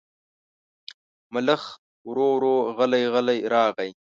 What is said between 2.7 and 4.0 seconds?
غلی غلی راغی.